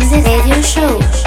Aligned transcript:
Sunday 0.00 0.22
radio 0.22 0.62
show. 0.62 1.17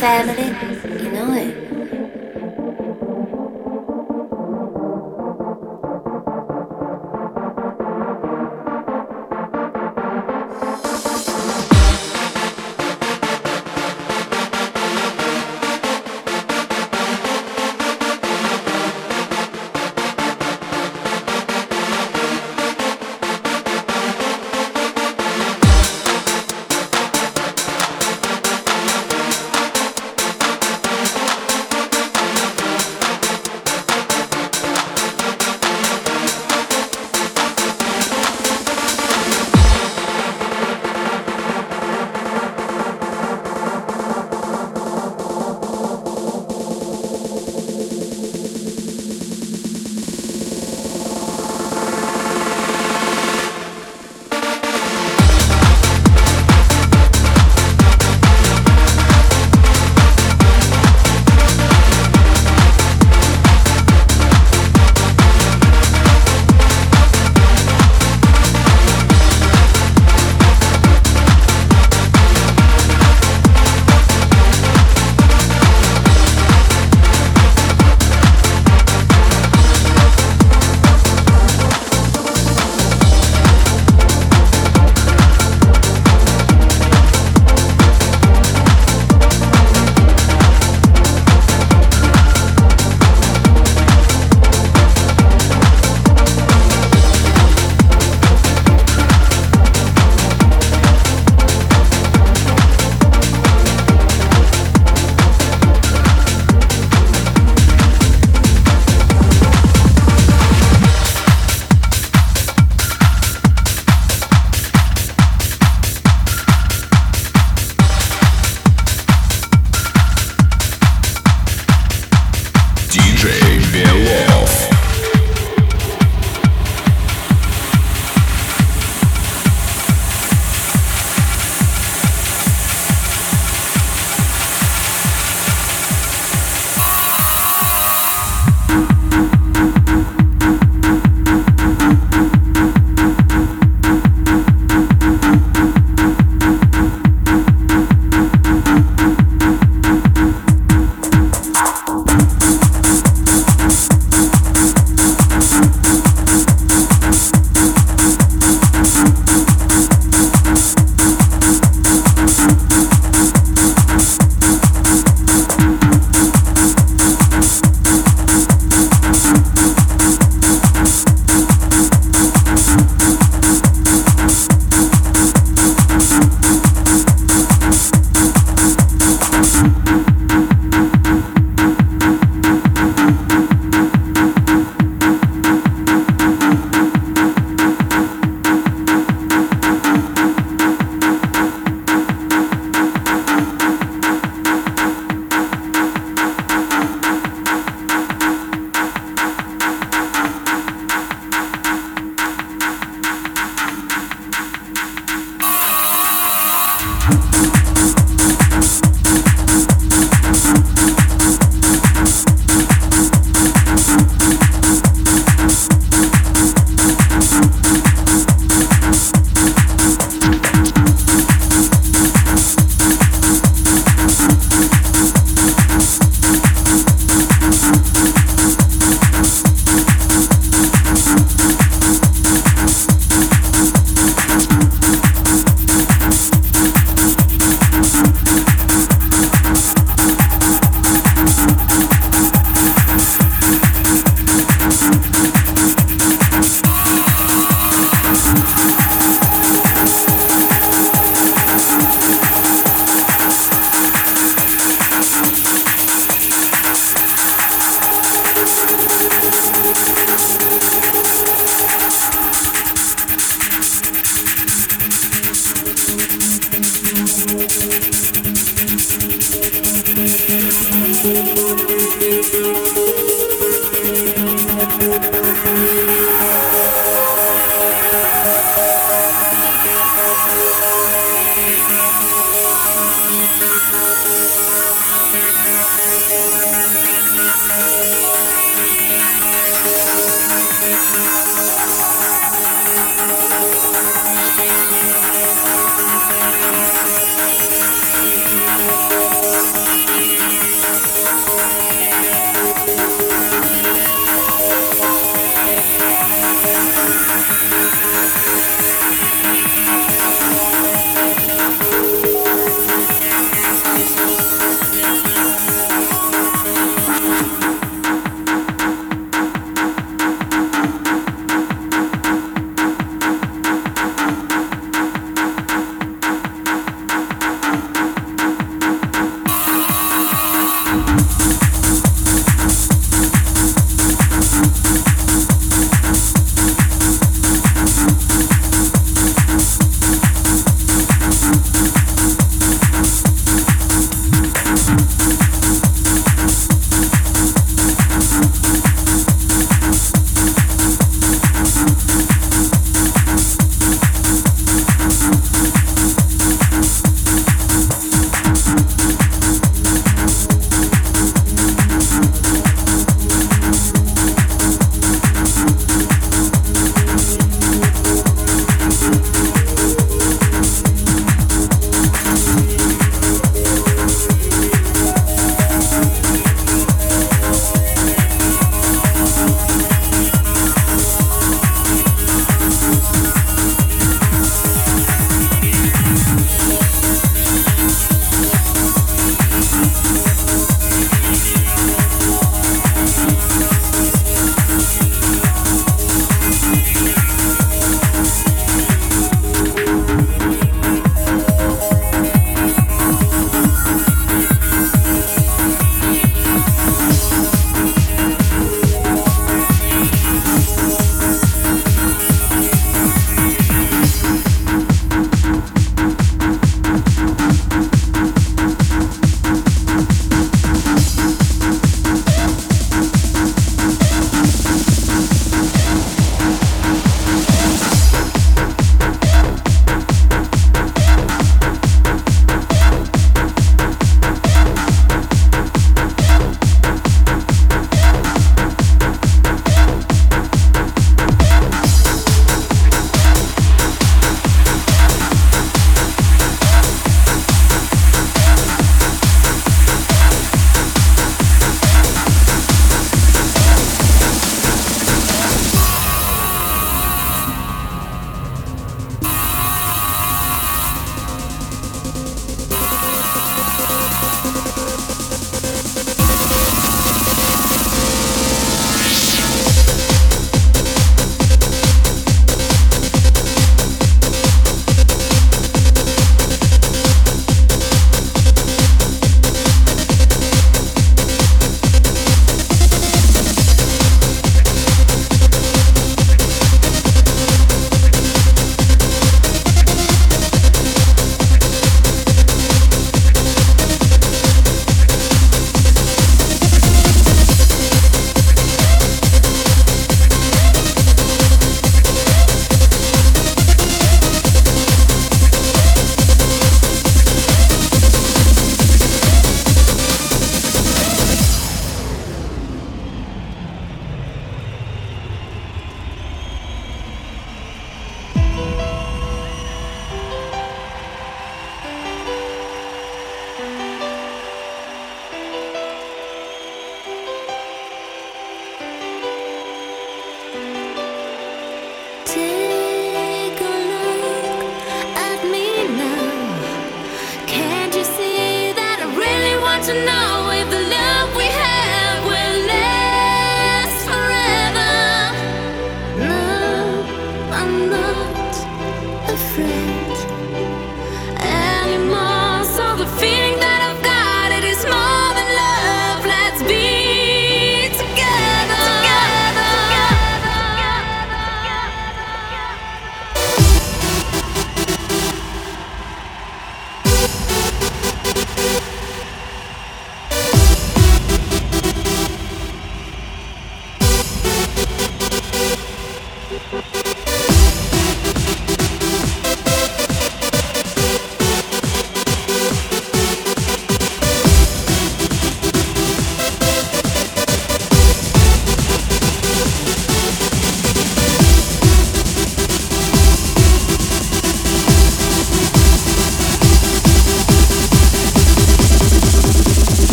family. 0.00 0.69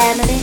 Something 0.00 0.33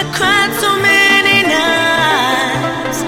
I 0.00 0.02
cried 0.14 0.52
so 0.58 0.70
many 0.80 1.42
nights. 1.42 3.02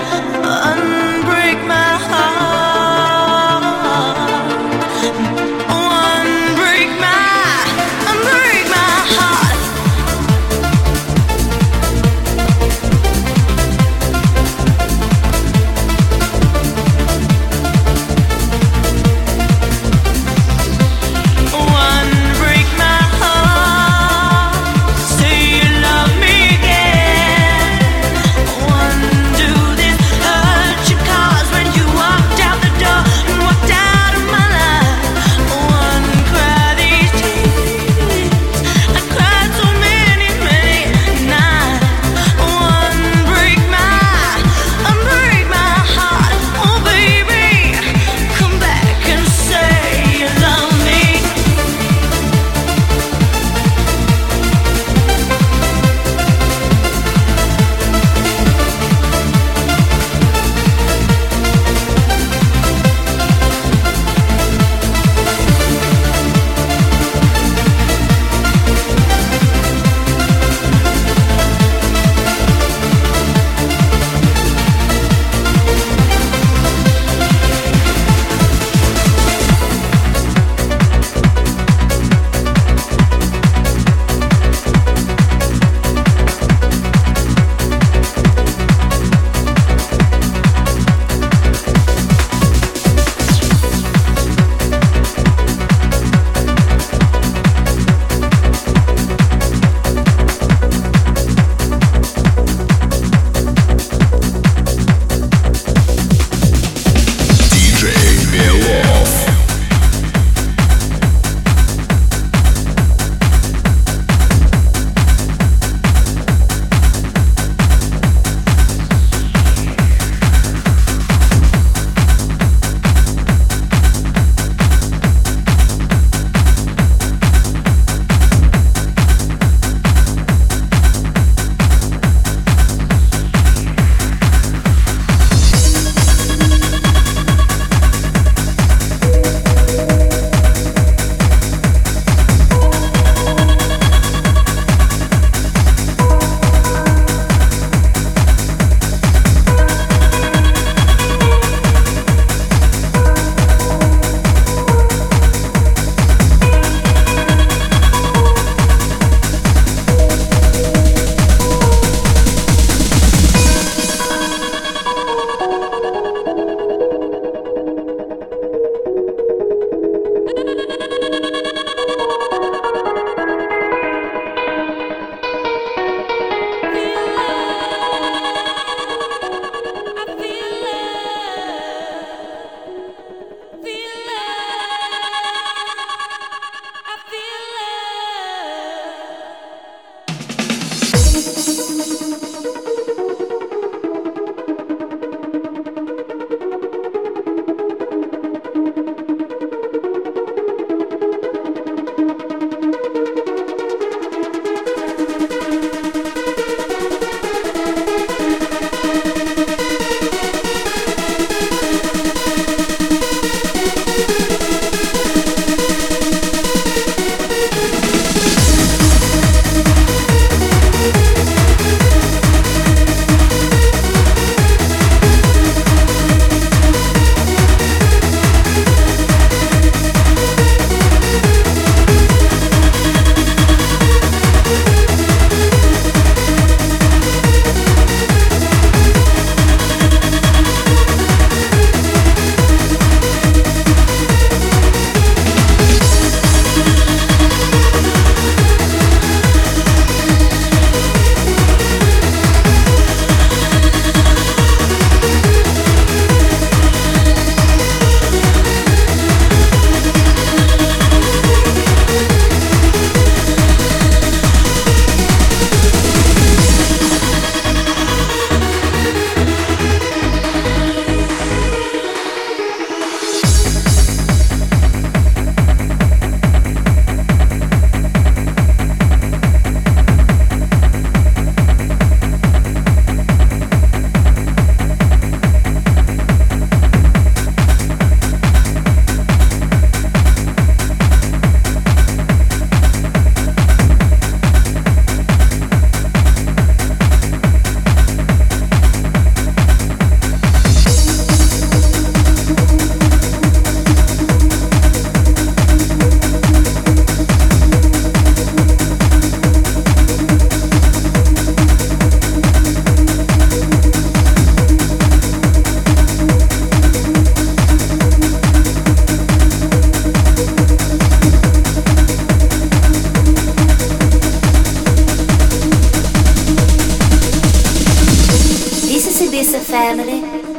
family. 329.61 330.29